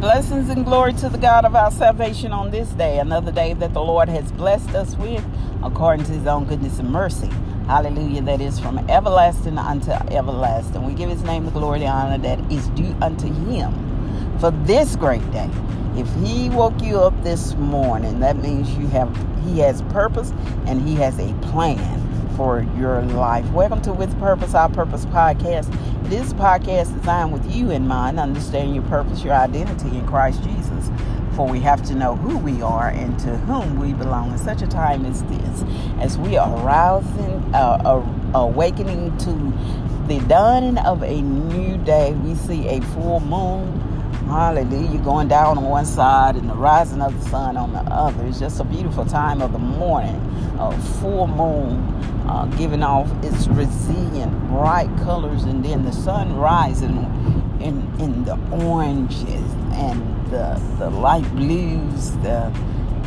Blessings 0.00 0.50
and 0.50 0.66
glory 0.66 0.92
to 0.92 1.08
the 1.08 1.16
God 1.16 1.46
of 1.46 1.56
our 1.56 1.70
salvation 1.70 2.30
on 2.30 2.50
this 2.50 2.68
day, 2.68 2.98
another 2.98 3.32
day 3.32 3.54
that 3.54 3.72
the 3.72 3.80
Lord 3.80 4.10
has 4.10 4.30
blessed 4.30 4.68
us 4.74 4.94
with 4.96 5.24
according 5.62 6.04
to 6.04 6.12
his 6.12 6.26
own 6.26 6.44
goodness 6.44 6.78
and 6.78 6.90
mercy. 6.90 7.30
Hallelujah, 7.66 8.20
that 8.22 8.42
is 8.42 8.60
from 8.60 8.78
everlasting 8.90 9.56
unto 9.56 9.92
everlasting. 9.92 10.84
We 10.84 10.92
give 10.92 11.08
his 11.08 11.22
name 11.22 11.46
the 11.46 11.50
glory 11.50 11.82
and 11.82 11.88
honor 11.88 12.18
that 12.18 12.52
is 12.52 12.68
due 12.70 12.94
unto 13.00 13.32
him 13.46 13.72
for 14.38 14.50
this 14.50 14.96
great 14.96 15.28
day. 15.30 15.48
If 15.96 16.12
he 16.16 16.50
woke 16.50 16.82
you 16.82 17.00
up 17.00 17.14
this 17.22 17.54
morning, 17.54 18.20
that 18.20 18.36
means 18.36 18.68
you 18.76 18.88
have 18.88 19.08
he 19.46 19.60
has 19.60 19.80
purpose 19.82 20.30
and 20.66 20.86
he 20.86 20.94
has 20.96 21.18
a 21.18 21.32
plan 21.40 22.05
for 22.36 22.66
your 22.76 23.00
life. 23.02 23.50
Welcome 23.52 23.80
to 23.82 23.94
With 23.94 24.16
Purpose, 24.18 24.54
Our 24.54 24.68
Purpose 24.68 25.06
podcast. 25.06 25.72
This 26.10 26.34
podcast 26.34 26.82
is 26.82 26.90
designed 26.90 27.32
with 27.32 27.50
you 27.50 27.70
in 27.70 27.86
mind, 27.88 28.20
understanding 28.20 28.74
your 28.74 28.84
purpose, 28.84 29.24
your 29.24 29.32
identity 29.32 29.96
in 29.96 30.06
Christ 30.06 30.42
Jesus. 30.44 30.90
For 31.34 31.48
we 31.48 31.60
have 31.60 31.82
to 31.84 31.94
know 31.94 32.14
who 32.14 32.36
we 32.36 32.60
are 32.60 32.88
and 32.88 33.18
to 33.20 33.36
whom 33.38 33.80
we 33.80 33.94
belong 33.94 34.32
in 34.32 34.38
such 34.38 34.60
a 34.60 34.66
time 34.66 35.06
as 35.06 35.22
this. 35.24 35.64
As 35.98 36.18
we 36.18 36.36
are 36.36 36.54
rousing, 36.62 37.54
uh, 37.54 38.04
awakening 38.34 39.16
to 39.18 39.32
the 40.06 40.20
dawning 40.28 40.76
of 40.78 41.02
a 41.02 41.22
new 41.22 41.78
day, 41.78 42.12
we 42.12 42.34
see 42.34 42.68
a 42.68 42.82
full 42.82 43.20
moon 43.20 43.85
Hallelujah. 44.26 44.90
You're 44.90 45.04
Going 45.04 45.28
down 45.28 45.56
on 45.56 45.64
one 45.64 45.86
side 45.86 46.34
and 46.34 46.50
the 46.50 46.54
rising 46.54 47.00
of 47.00 47.14
the 47.22 47.30
sun 47.30 47.56
on 47.56 47.72
the 47.72 47.78
other. 47.78 48.26
It's 48.26 48.40
just 48.40 48.58
a 48.58 48.64
beautiful 48.64 49.04
time 49.06 49.40
of 49.40 49.52
the 49.52 49.58
morning. 49.60 50.16
A 50.58 50.76
full 51.00 51.28
moon 51.28 51.78
uh, 52.28 52.46
giving 52.58 52.82
off 52.82 53.08
its 53.24 53.46
resilient, 53.46 54.36
bright 54.48 54.88
colors, 55.04 55.44
and 55.44 55.64
then 55.64 55.84
the 55.84 55.92
sun 55.92 56.34
rising 56.36 56.96
in, 57.60 57.88
in 58.00 58.24
the 58.24 58.36
oranges 58.50 59.52
and 59.74 60.02
the, 60.32 60.60
the 60.80 60.90
light 60.90 61.24
blues. 61.36 62.10
The, 62.18 62.52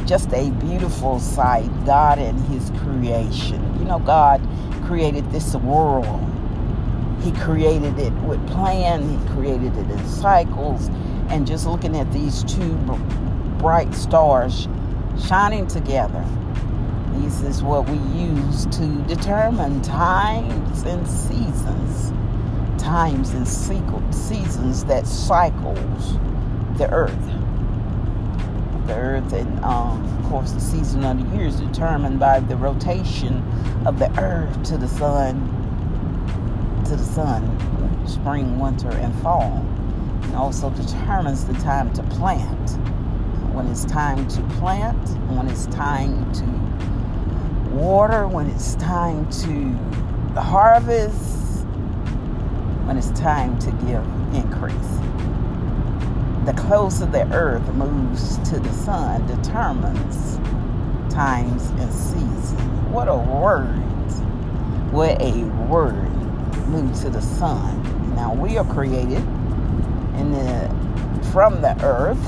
just 0.06 0.32
a 0.32 0.52
beautiful 0.52 1.20
sight. 1.20 1.70
God 1.86 2.18
and 2.18 2.40
His 2.46 2.70
creation. 2.80 3.62
You 3.78 3.84
know, 3.84 4.00
God 4.00 4.42
created 4.86 5.30
this 5.34 5.54
world. 5.54 6.26
He 7.24 7.34
created 7.34 8.00
it 8.00 8.14
with 8.24 8.40
plan. 8.48 9.10
He 9.10 9.34
created 9.34 9.76
it 9.76 9.92
in 9.92 10.08
cycles 10.08 10.90
and 11.30 11.46
just 11.46 11.66
looking 11.68 11.96
at 11.96 12.12
these 12.12 12.44
two 12.44 12.74
bright 13.60 13.94
stars 13.94 14.68
shining 15.28 15.68
together. 15.68 16.26
This 17.14 17.42
is 17.42 17.62
what 17.62 17.88
we 17.88 17.98
use 18.20 18.66
to 18.68 18.88
determine 19.08 19.82
times 19.82 20.84
and 20.84 21.08
seasons. 21.08 22.12
Times 22.82 23.32
and 23.32 23.48
seasons 23.48 24.86
that 24.86 25.06
cycles 25.06 26.14
the 26.78 26.90
earth. 26.92 27.14
The 28.88 28.96
earth, 28.96 29.34
and 29.34 29.64
um, 29.64 30.04
of 30.18 30.32
course, 30.32 30.52
the 30.54 30.62
season 30.62 31.04
of 31.04 31.30
the 31.30 31.38
year 31.38 31.48
is 31.48 31.60
determined 31.60 32.20
by 32.20 32.40
the 32.40 32.56
rotation 32.56 33.44
of 33.86 34.00
the 34.00 34.10
earth 34.20 34.64
to 34.64 34.78
the 34.78 34.88
sun, 34.88 35.36
to 36.86 36.96
the 36.96 37.04
sun, 37.04 38.08
spring, 38.08 38.58
winter, 38.58 38.90
and 38.90 39.14
fall 39.22 39.64
and 40.24 40.36
also 40.36 40.70
determines 40.72 41.46
the 41.46 41.54
time 41.54 41.92
to 41.94 42.04
plant. 42.04 42.72
When 43.54 43.68
it's 43.68 43.86
time 43.86 44.28
to 44.28 44.42
plant, 44.60 45.10
when 45.30 45.48
it's 45.48 45.66
time 45.68 46.32
to 46.34 47.76
water, 47.76 48.28
when 48.28 48.48
it's 48.48 48.76
time 48.76 49.30
to 49.30 50.42
harvest, 50.42 51.66
when 52.86 52.98
it's 52.98 53.12
time 53.12 53.58
to 53.60 53.72
give 53.86 54.04
increase. 54.34 54.76
The 56.46 56.54
closer 56.54 57.06
the 57.06 57.32
earth 57.34 57.68
moves 57.74 58.38
to 58.50 58.60
the 58.60 58.72
sun 58.72 59.28
determines 59.28 60.38
times 61.14 61.70
and 61.72 61.94
seasons. 61.94 62.52
What 62.90 63.08
a 63.08 63.18
word! 63.18 63.76
What 64.92 65.22
a 65.22 65.44
word! 65.68 66.10
Move 66.68 67.00
to 67.02 67.10
the 67.10 67.22
sun. 67.22 68.16
Now 68.16 68.34
we 68.34 68.58
are 68.58 68.66
created 68.66 69.24
the 70.32 71.30
from 71.32 71.62
the 71.62 71.76
earth. 71.84 72.24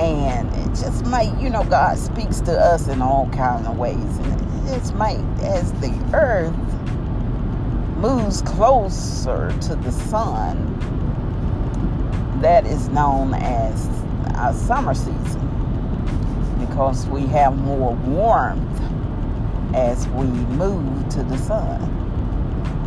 And 0.00 0.48
it 0.54 0.68
just 0.80 1.04
might 1.06 1.36
you 1.40 1.50
know 1.50 1.64
god 1.64 1.98
speaks 1.98 2.40
to 2.42 2.52
us 2.52 2.88
in 2.88 3.02
all 3.02 3.28
kinds 3.30 3.66
of 3.66 3.76
ways. 3.76 3.96
And 3.96 4.68
it 4.68 4.74
just 4.78 4.94
might 4.94 5.24
as 5.42 5.72
the 5.74 5.92
earth 6.14 6.54
moves 7.98 8.42
closer 8.42 9.52
to 9.60 9.74
the 9.74 9.90
sun 9.90 10.74
that 12.40 12.64
is 12.66 12.88
known 12.88 13.34
as 13.34 13.88
our 14.36 14.54
summer 14.54 14.94
season. 14.94 15.44
Because 16.60 17.06
we 17.08 17.26
have 17.26 17.56
more 17.56 17.94
warmth 17.94 18.80
as 19.74 20.06
we 20.08 20.26
move 20.26 21.08
to 21.10 21.22
the 21.24 21.36
sun 21.38 22.07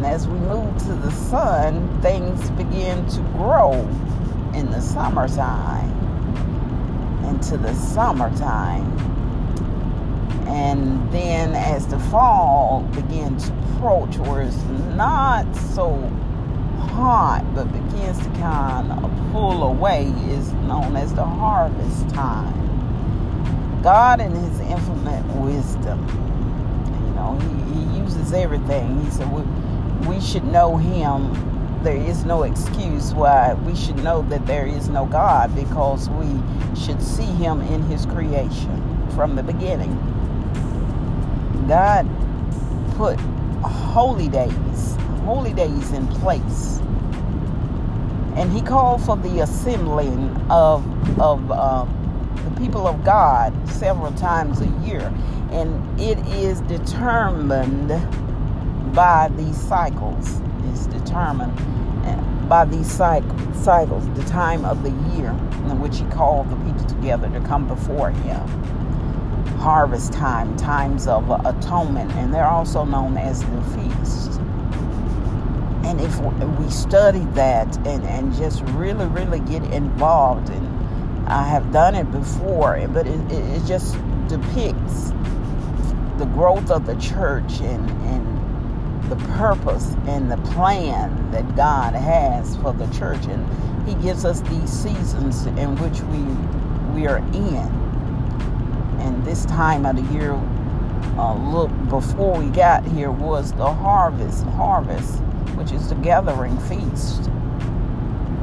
and 0.01 0.09
as 0.09 0.27
we 0.27 0.39
move 0.39 0.75
to 0.79 0.93
the 0.93 1.11
sun, 1.11 2.01
things 2.01 2.49
begin 2.51 3.07
to 3.07 3.19
grow 3.33 3.73
in 4.55 4.71
the 4.71 4.81
summertime. 4.81 5.91
Into 7.25 7.55
the 7.55 7.71
summertime. 7.75 8.81
And 10.47 11.11
then 11.13 11.53
as 11.53 11.85
the 11.85 11.99
fall 11.99 12.81
begins 12.95 13.49
to 13.49 13.53
approach, 13.75 14.17
where 14.17 14.41
it's 14.41 14.63
not 14.95 15.45
so 15.55 15.93
hot 16.79 17.45
but 17.53 17.65
begins 17.71 18.17
to 18.23 18.29
kind 18.39 18.91
of 18.91 19.31
pull 19.31 19.61
away, 19.61 20.07
is 20.29 20.51
known 20.53 20.95
as 20.95 21.13
the 21.13 21.23
harvest 21.23 22.09
time. 22.09 22.57
God, 23.83 24.19
in 24.19 24.31
His 24.31 24.61
infinite 24.61 25.27
wisdom, 25.35 25.99
you 26.87 27.13
know, 27.13 27.37
He, 27.37 27.75
he 27.75 27.99
uses 27.99 28.33
everything. 28.33 28.99
He 29.05 29.11
said, 29.11 29.29
we 30.07 30.19
should 30.19 30.43
know 30.45 30.77
him 30.77 31.33
there 31.83 31.97
is 31.97 32.25
no 32.25 32.43
excuse 32.43 33.11
why 33.13 33.55
we 33.55 33.75
should 33.75 33.97
know 33.97 34.21
that 34.23 34.45
there 34.45 34.67
is 34.67 34.87
no 34.87 35.05
God 35.07 35.55
because 35.55 36.09
we 36.09 36.27
should 36.79 37.01
see 37.01 37.25
him 37.25 37.61
in 37.61 37.81
his 37.83 38.05
creation 38.05 39.09
from 39.15 39.35
the 39.35 39.41
beginning. 39.41 39.95
God 41.67 42.07
put 42.97 43.19
holy 43.63 44.27
days, 44.27 44.95
holy 45.23 45.53
days 45.53 45.91
in 45.91 46.05
place. 46.07 46.79
And 48.35 48.51
he 48.51 48.61
called 48.61 49.03
for 49.03 49.17
the 49.17 49.39
assembling 49.39 50.29
of, 50.51 50.85
of 51.19 51.51
uh, 51.51 51.85
the 52.43 52.59
people 52.59 52.87
of 52.87 53.03
God 53.03 53.53
several 53.69 54.11
times 54.13 54.61
a 54.61 54.67
year. 54.85 55.11
And 55.51 55.99
it 55.99 56.19
is 56.27 56.61
determined 56.61 57.91
by 58.93 59.29
these 59.35 59.59
cycles 59.59 60.41
is 60.73 60.87
determined 60.87 61.57
by 62.51 62.65
these 62.65 62.91
cycles, 62.91 64.09
the 64.09 64.25
time 64.25 64.65
of 64.65 64.83
the 64.83 64.89
year 65.15 65.29
in 65.29 65.79
which 65.79 65.99
he 65.99 66.03
called 66.07 66.49
the 66.49 66.55
people 66.57 66.83
together 66.83 67.29
to 67.29 67.39
come 67.47 67.65
before 67.65 68.09
him. 68.11 68.45
Harvest 69.59 70.11
time, 70.11 70.57
times 70.57 71.07
of 71.07 71.29
atonement, 71.45 72.11
and 72.11 72.33
they're 72.33 72.43
also 72.43 72.83
known 72.83 73.15
as 73.15 73.41
the 73.41 73.61
feasts. 73.71 74.35
And 75.85 76.01
if 76.01 76.19
we 76.59 76.69
study 76.69 77.23
that 77.35 77.73
and, 77.87 78.03
and 78.03 78.35
just 78.35 78.63
really, 78.71 79.05
really 79.05 79.39
get 79.39 79.63
involved, 79.71 80.49
and 80.49 81.29
I 81.29 81.47
have 81.47 81.71
done 81.71 81.95
it 81.95 82.11
before, 82.11 82.85
but 82.91 83.07
it, 83.07 83.31
it 83.31 83.65
just 83.65 83.95
depicts 84.27 85.13
the 86.17 86.25
growth 86.33 86.69
of 86.69 86.85
the 86.85 86.95
church 86.97 87.61
and, 87.61 87.89
and 88.07 88.30
the 89.11 89.17
purpose 89.33 89.93
and 90.07 90.31
the 90.31 90.37
plan 90.37 91.31
that 91.31 91.55
God 91.57 91.93
has 91.93 92.55
for 92.57 92.71
the 92.71 92.87
church. 92.97 93.25
And 93.25 93.45
He 93.87 93.93
gives 93.95 94.23
us 94.23 94.39
these 94.41 94.71
seasons 94.71 95.45
in 95.45 95.75
which 95.75 95.99
we 96.03 96.21
we 96.93 97.07
are 97.07 97.17
in. 97.17 97.81
And 99.01 99.23
this 99.25 99.45
time 99.45 99.85
of 99.85 99.97
the 99.97 100.13
year, 100.13 100.31
uh, 101.17 101.33
look, 101.51 101.69
before 101.89 102.39
we 102.39 102.47
got 102.51 102.85
here 102.85 103.11
was 103.11 103.51
the 103.53 103.71
harvest, 103.73 104.45
harvest, 104.45 105.19
which 105.55 105.73
is 105.73 105.89
the 105.89 105.95
gathering 105.95 106.57
feast. 106.61 107.29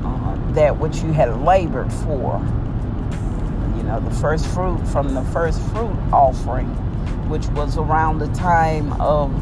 Uh, 0.05 0.53
that 0.53 0.79
which 0.79 0.99
you 0.99 1.13
had 1.13 1.35
labored 1.41 1.91
for. 1.91 2.43
You 3.75 3.85
know, 3.85 4.01
the 4.01 4.15
first 4.17 4.47
fruit 4.49 4.87
from 4.89 5.15
the 5.15 5.23
first 5.33 5.63
fruit 5.69 5.97
offering, 6.13 6.69
which 7.31 7.47
was 7.49 7.79
around 7.79 8.19
the 8.19 8.29
time 8.35 8.93
of 9.01 9.33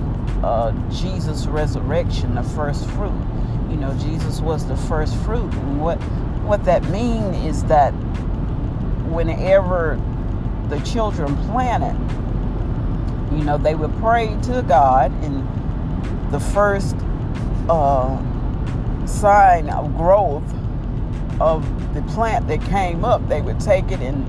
uh, 0.47 0.71
Jesus' 0.91 1.47
resurrection, 1.47 2.37
the 2.37 2.43
first 2.43 2.89
fruit. 2.91 3.21
You 3.69 3.77
know, 3.77 3.93
Jesus 3.99 4.41
was 4.41 4.65
the 4.65 4.77
first 4.77 5.17
fruit. 5.25 5.53
And 5.53 5.81
what 5.81 5.97
what 6.47 6.65
that 6.67 6.85
means 6.85 7.37
is 7.45 7.65
that 7.65 7.91
whenever 9.11 10.01
the 10.69 10.79
children 10.81 11.37
planted, 11.49 11.97
you 13.37 13.43
know, 13.43 13.59
they 13.59 13.75
would 13.75 13.93
pray 13.97 14.29
to 14.43 14.63
God, 14.63 15.11
and 15.25 15.43
the 16.33 16.39
first 16.39 16.95
uh, 17.69 18.17
sign 19.05 19.69
of 19.69 19.97
growth 19.97 20.45
of 21.41 21.65
the 21.93 22.03
plant 22.03 22.47
that 22.47 22.63
came 22.63 23.05
up, 23.05 23.29
they 23.29 23.43
would 23.43 23.59
take 23.59 23.91
it 23.91 23.99
and 24.01 24.25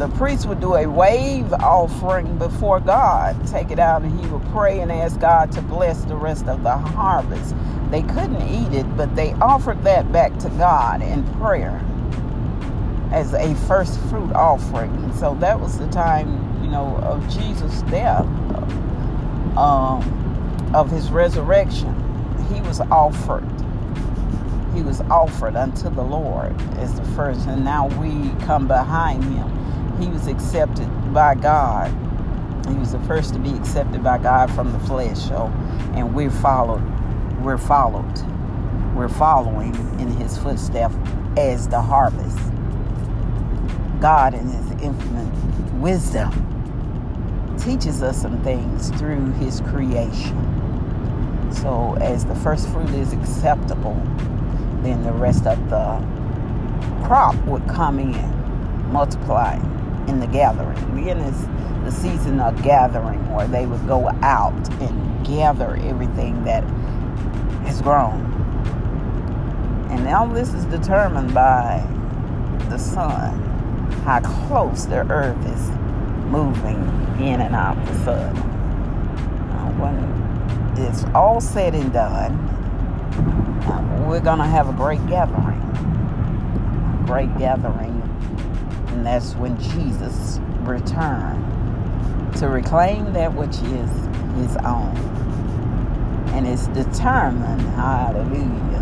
the 0.00 0.08
priest 0.16 0.46
would 0.46 0.60
do 0.60 0.76
a 0.76 0.86
wave 0.86 1.52
offering 1.52 2.38
before 2.38 2.80
God, 2.80 3.46
take 3.46 3.70
it 3.70 3.78
out, 3.78 4.00
and 4.00 4.18
he 4.18 4.26
would 4.28 4.42
pray 4.46 4.80
and 4.80 4.90
ask 4.90 5.20
God 5.20 5.52
to 5.52 5.60
bless 5.60 6.04
the 6.04 6.16
rest 6.16 6.46
of 6.46 6.62
the 6.62 6.74
harvest. 6.74 7.54
They 7.90 8.00
couldn't 8.00 8.40
eat 8.48 8.72
it, 8.72 8.96
but 8.96 9.14
they 9.14 9.34
offered 9.34 9.84
that 9.84 10.10
back 10.10 10.38
to 10.38 10.48
God 10.50 11.02
in 11.02 11.22
prayer 11.34 11.84
as 13.12 13.34
a 13.34 13.54
first 13.66 14.00
fruit 14.08 14.32
offering. 14.32 15.12
So 15.16 15.34
that 15.40 15.60
was 15.60 15.78
the 15.78 15.88
time, 15.88 16.64
you 16.64 16.70
know, 16.70 16.96
of 17.02 17.28
Jesus' 17.28 17.82
death, 17.82 18.24
um, 19.58 20.72
of 20.74 20.90
his 20.90 21.10
resurrection. 21.10 21.94
He 22.50 22.62
was 22.62 22.80
offered. 22.80 23.44
He 24.74 24.80
was 24.80 25.02
offered 25.02 25.56
unto 25.56 25.90
the 25.90 26.02
Lord 26.02 26.58
as 26.78 26.94
the 26.98 27.04
first, 27.08 27.46
and 27.48 27.62
now 27.62 27.88
we 28.00 28.30
come 28.46 28.66
behind 28.66 29.24
him 29.24 29.60
he 30.00 30.08
was 30.08 30.26
accepted 30.26 30.88
by 31.12 31.34
God. 31.34 31.90
He 32.66 32.74
was 32.74 32.92
the 32.92 33.00
first 33.00 33.34
to 33.34 33.38
be 33.38 33.50
accepted 33.54 34.02
by 34.02 34.18
God 34.18 34.50
from 34.52 34.72
the 34.72 34.78
flesh. 34.80 35.18
So, 35.18 35.52
and 35.94 36.14
we're 36.14 36.30
followed. 36.30 36.82
We're 37.40 37.58
followed. 37.58 38.18
We're 38.94 39.08
following 39.08 39.74
in 40.00 40.08
His 40.08 40.38
footsteps 40.38 40.94
as 41.36 41.68
the 41.68 41.80
harvest. 41.80 42.38
God, 44.00 44.34
in 44.34 44.48
His 44.48 44.70
infinite 44.82 45.74
wisdom, 45.74 46.30
teaches 47.62 48.02
us 48.02 48.22
some 48.22 48.42
things 48.42 48.90
through 48.98 49.32
His 49.32 49.60
creation. 49.60 50.46
So, 51.52 51.96
as 52.00 52.24
the 52.24 52.34
first 52.36 52.68
fruit 52.70 52.90
is 52.90 53.12
acceptable, 53.12 54.00
then 54.82 55.02
the 55.02 55.12
rest 55.12 55.46
of 55.46 55.58
the 55.68 55.98
crop 57.04 57.34
would 57.44 57.66
come 57.68 57.98
in, 57.98 58.92
multiply, 58.92 59.58
in 60.10 60.18
the 60.18 60.26
gathering. 60.26 60.76
Again, 60.98 61.18
it's 61.20 61.46
the 61.84 61.90
season 61.90 62.40
of 62.40 62.60
gathering 62.62 63.32
where 63.32 63.46
they 63.46 63.64
would 63.64 63.86
go 63.86 64.08
out 64.22 64.68
and 64.82 65.26
gather 65.26 65.76
everything 65.76 66.44
that 66.44 66.64
has 67.64 67.80
grown. 67.80 68.26
And 69.90 70.04
now 70.04 70.26
this 70.26 70.52
is 70.52 70.64
determined 70.66 71.32
by 71.32 71.86
the 72.68 72.76
sun, 72.76 73.40
how 74.04 74.20
close 74.20 74.86
the 74.86 75.08
earth 75.10 75.46
is 75.46 75.70
moving 76.26 76.76
in 77.20 77.40
and 77.40 77.54
out 77.54 77.76
the 77.86 77.94
sun. 78.04 78.36
When 79.80 79.96
it's 80.76 81.04
all 81.14 81.40
said 81.40 81.74
and 81.74 81.90
done, 81.92 82.36
we're 84.06 84.20
going 84.20 84.38
to 84.38 84.44
have 84.44 84.68
a 84.68 84.72
great 84.72 85.06
gathering. 85.06 85.60
A 87.00 87.04
great 87.06 87.38
gathering 87.38 87.99
and 88.92 89.06
that's 89.06 89.34
when 89.34 89.58
Jesus 89.60 90.40
returned 90.60 91.46
to 92.36 92.48
reclaim 92.48 93.12
that 93.12 93.32
which 93.34 93.56
is 93.56 93.90
his 94.36 94.56
own. 94.64 94.96
And 96.32 96.46
it's 96.46 96.68
determined, 96.68 97.60
hallelujah, 97.76 98.80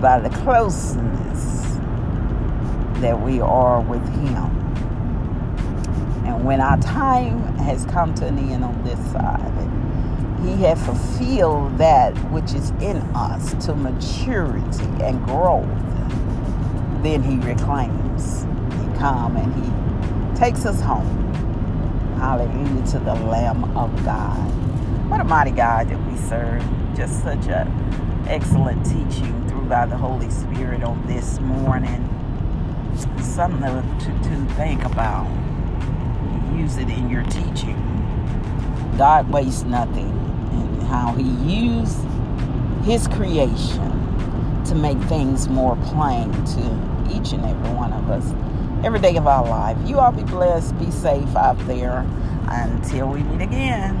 by 0.00 0.20
the 0.20 0.30
closeness 0.30 1.78
that 3.00 3.20
we 3.20 3.40
are 3.40 3.80
with 3.80 4.06
him. 4.20 4.56
And 6.26 6.44
when 6.44 6.60
our 6.60 6.78
time 6.78 7.40
has 7.58 7.84
come 7.86 8.14
to 8.16 8.26
an 8.26 8.38
end 8.38 8.64
on 8.64 8.82
this 8.84 8.98
side, 9.12 9.46
he 10.44 10.62
has 10.62 10.82
fulfilled 10.84 11.76
that 11.78 12.16
which 12.30 12.54
is 12.54 12.70
in 12.80 12.96
us 13.14 13.52
to 13.66 13.74
maturity 13.74 14.84
and 15.02 15.22
growth, 15.24 15.66
then 17.02 17.22
he 17.22 17.36
reclaims 17.46 17.99
come 19.00 19.36
and 19.38 19.54
He 19.54 20.38
takes 20.38 20.66
us 20.66 20.80
home. 20.82 21.08
Hallelujah 22.18 22.86
to 22.88 22.98
the 22.98 23.14
Lamb 23.14 23.64
of 23.76 24.04
God. 24.04 24.36
What 25.10 25.20
a 25.20 25.24
mighty 25.24 25.52
God 25.52 25.88
that 25.88 26.06
we 26.06 26.16
serve. 26.18 26.62
Just 26.94 27.22
such 27.22 27.46
a 27.46 27.66
excellent 28.28 28.84
teaching 28.84 29.48
through 29.48 29.64
by 29.64 29.86
the 29.86 29.96
Holy 29.96 30.28
Spirit 30.28 30.84
on 30.84 31.04
this 31.06 31.40
morning. 31.40 32.06
Something 33.22 33.62
to, 33.62 34.28
to 34.28 34.54
think 34.54 34.84
about. 34.84 35.26
Use 36.54 36.76
it 36.76 36.90
in 36.90 37.08
your 37.08 37.22
teaching. 37.24 37.78
God 38.98 39.30
wastes 39.30 39.62
nothing 39.62 40.10
and 40.52 40.82
how 40.82 41.14
He 41.14 41.24
used 41.24 41.98
His 42.84 43.08
creation 43.08 44.62
to 44.66 44.74
make 44.74 44.98
things 45.04 45.48
more 45.48 45.76
plain 45.86 46.30
to 46.32 47.10
each 47.10 47.32
and 47.32 47.46
every 47.46 47.70
one 47.70 47.94
of 47.94 48.10
us 48.10 48.34
every 48.84 49.00
day 49.00 49.16
of 49.16 49.26
our 49.26 49.46
life. 49.46 49.76
You 49.86 49.98
all 49.98 50.12
be 50.12 50.22
blessed, 50.22 50.78
be 50.78 50.90
safe 50.90 51.34
out 51.36 51.58
there. 51.66 52.06
Until 52.52 53.08
we 53.08 53.22
meet 53.22 53.42
again. 53.42 53.94